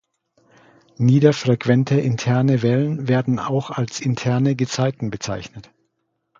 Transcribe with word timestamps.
Niederfrequente 0.97 1.99
interne 1.99 2.63
Wellen 2.63 3.07
werden 3.07 3.37
auch 3.37 3.69
als 3.69 3.99
interne 4.01 4.55
Gezeiten 4.55 5.11
bezeichnet. 5.11 5.69